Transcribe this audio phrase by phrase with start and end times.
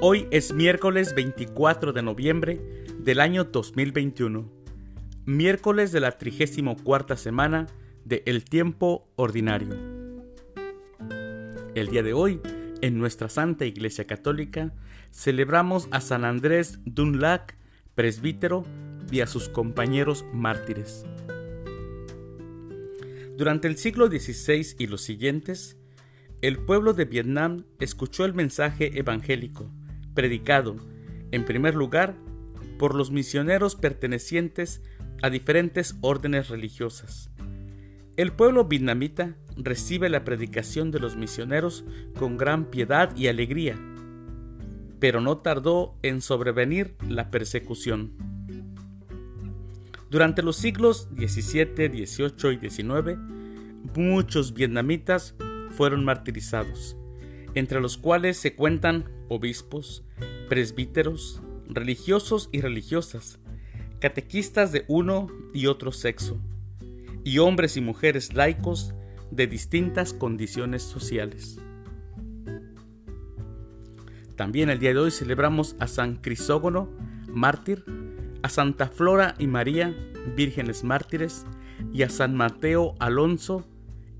[0.00, 2.60] Hoy es miércoles 24 de noviembre
[3.00, 4.48] del año 2021,
[5.24, 7.66] miércoles de la 34 semana
[8.04, 9.76] de El Tiempo Ordinario.
[11.74, 12.40] El día de hoy,
[12.80, 14.72] en nuestra Santa Iglesia Católica,
[15.10, 17.56] celebramos a San Andrés Dunlac,
[17.96, 18.64] presbítero,
[19.10, 21.06] y a sus compañeros mártires.
[23.36, 25.76] Durante el siglo XVI y los siguientes,
[26.40, 29.72] el pueblo de Vietnam escuchó el mensaje evangélico
[30.18, 30.74] predicado,
[31.30, 32.16] en primer lugar,
[32.76, 34.82] por los misioneros pertenecientes
[35.22, 37.30] a diferentes órdenes religiosas.
[38.16, 41.84] El pueblo vietnamita recibe la predicación de los misioneros
[42.18, 43.78] con gran piedad y alegría,
[44.98, 48.14] pero no tardó en sobrevenir la persecución.
[50.10, 53.16] Durante los siglos XVII, XVIII y XIX,
[53.94, 55.36] muchos vietnamitas
[55.70, 56.96] fueron martirizados,
[57.54, 60.04] entre los cuales se cuentan obispos,
[60.48, 63.38] presbíteros, religiosos y religiosas,
[64.00, 66.38] catequistas de uno y otro sexo,
[67.24, 68.94] y hombres y mujeres laicos
[69.30, 71.58] de distintas condiciones sociales.
[74.36, 76.88] También el día de hoy celebramos a San Crisógono,
[77.28, 77.84] mártir,
[78.42, 79.94] a Santa Flora y María,
[80.36, 81.44] vírgenes mártires,
[81.92, 83.64] y a San Mateo Alonso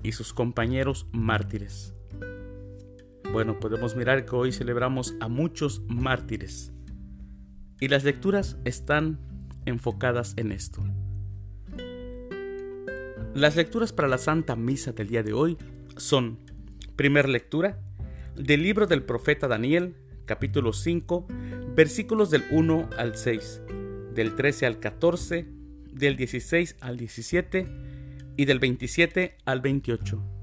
[0.03, 1.93] y sus compañeros mártires.
[3.31, 6.73] Bueno, podemos mirar que hoy celebramos a muchos mártires
[7.79, 9.19] y las lecturas están
[9.65, 10.83] enfocadas en esto.
[13.35, 15.57] Las lecturas para la Santa Misa del día de hoy
[15.95, 16.39] son,
[16.95, 17.79] primer lectura,
[18.35, 21.27] del libro del profeta Daniel, capítulo 5,
[21.75, 23.61] versículos del 1 al 6,
[24.15, 25.47] del 13 al 14,
[25.93, 27.67] del 16 al 17
[28.37, 30.38] y del 27 al 28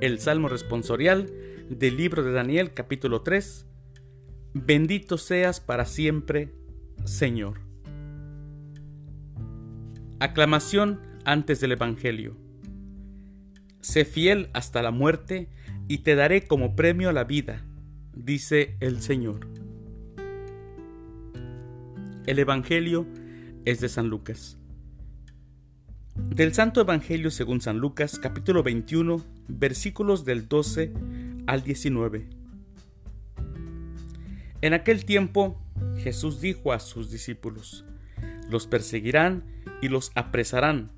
[0.00, 1.32] el Salmo responsorial
[1.70, 3.66] del libro de Daniel capítulo 3.
[4.52, 6.54] Bendito seas para siempre,
[7.04, 7.60] Señor.
[10.20, 12.36] Aclamación antes del Evangelio.
[13.80, 15.48] Sé fiel hasta la muerte
[15.88, 17.64] y te daré como premio la vida,
[18.14, 19.48] dice el Señor.
[22.26, 23.06] El Evangelio
[23.64, 24.58] es de San Lucas.
[26.16, 30.92] Del Santo Evangelio según San Lucas, capítulo 21, versículos del 12
[31.46, 32.28] al 19.
[34.62, 35.60] En aquel tiempo
[35.98, 37.84] Jesús dijo a sus discípulos,
[38.48, 39.44] los perseguirán
[39.82, 40.90] y los apresarán,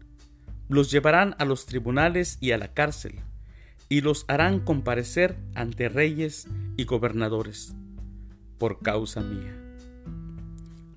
[0.69, 3.17] los llevarán a los tribunales y a la cárcel,
[3.89, 7.75] y los harán comparecer ante reyes y gobernadores,
[8.59, 9.55] por causa mía.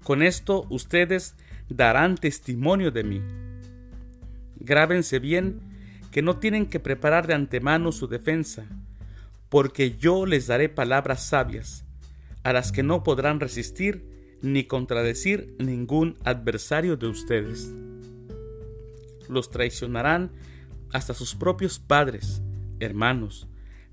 [0.03, 1.35] Con esto ustedes
[1.69, 3.21] darán testimonio de mí
[4.63, 5.59] Grábense bien
[6.11, 8.65] que no tienen que preparar de antemano su defensa,
[9.49, 11.85] porque yo les daré palabras sabias,
[12.43, 17.73] a las que no podrán resistir ni contradecir ningún adversario de ustedes.
[19.29, 20.31] Los traicionarán
[20.91, 22.41] hasta sus propios padres,
[22.79, 23.47] hermanos,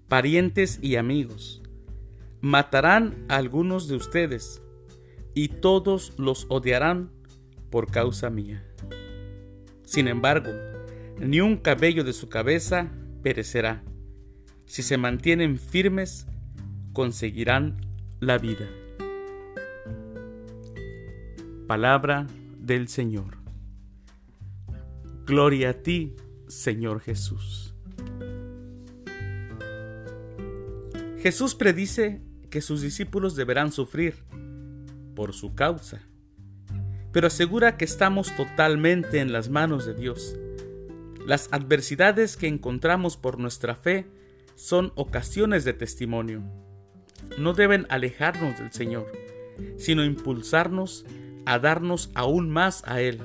[0.09, 1.62] parientes y amigos.
[2.41, 4.62] Matarán a algunos de ustedes,
[5.35, 7.11] y todos los odiarán
[7.71, 8.65] por causa mía.
[9.85, 10.50] Sin embargo,
[11.21, 12.91] ni un cabello de su cabeza
[13.23, 13.83] perecerá.
[14.67, 16.27] Si se mantienen firmes,
[16.93, 17.77] conseguirán
[18.21, 18.69] la vida.
[21.67, 22.27] Palabra
[22.59, 23.39] del Señor.
[25.27, 27.75] Gloria a ti, Señor Jesús.
[31.19, 34.15] Jesús predice que sus discípulos deberán sufrir
[35.15, 36.09] por su causa
[37.12, 40.37] pero asegura que estamos totalmente en las manos de Dios.
[41.28, 44.09] Las adversidades que encontramos por nuestra fe
[44.56, 46.43] son ocasiones de testimonio.
[47.39, 49.06] No deben alejarnos del Señor,
[49.77, 51.06] sino impulsarnos
[51.47, 53.20] a darnos aún más a Él,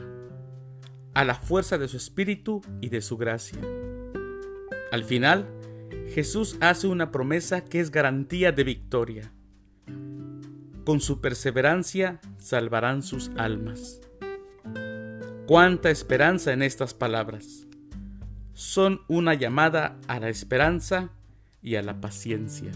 [1.15, 3.57] a la fuerza de su Espíritu y de su gracia.
[4.91, 5.47] Al final,
[6.13, 9.31] Jesús hace una promesa que es garantía de victoria
[10.83, 14.01] con su perseverancia salvarán sus almas.
[15.45, 17.67] Cuánta esperanza en estas palabras.
[18.53, 21.09] Son una llamada a la esperanza
[21.61, 22.71] y a la paciencia.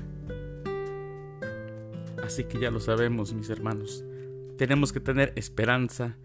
[2.23, 4.03] Así que ya lo sabemos, mis hermanos.
[4.57, 6.17] Tenemos que tener esperanza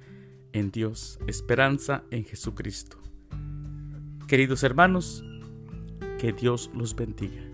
[0.53, 2.99] en Dios, esperanza en Jesucristo.
[4.27, 5.23] Queridos hermanos,
[6.19, 7.52] que Dios los bendiga.